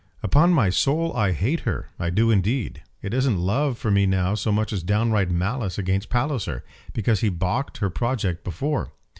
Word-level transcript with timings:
"Upon 0.23 0.51
my 0.51 0.71
soul 0.71 1.15
I 1.15 1.31
hate 1.31 1.59
her. 1.59 1.91
I 1.99 2.09
do 2.09 2.31
indeed. 2.31 2.81
It 3.03 3.13
isn't 3.13 3.37
love 3.37 3.77
for 3.77 3.91
me 3.91 4.07
now 4.07 4.33
so 4.33 4.51
much 4.51 4.73
as 4.73 4.81
downright 4.81 5.29
malice 5.29 5.77
against 5.77 6.09
Palliser, 6.09 6.65
because 6.91 7.19
he 7.21 7.29
baulked 7.29 7.77
her 7.77 7.91
project 7.91 8.43
before. 8.43 8.93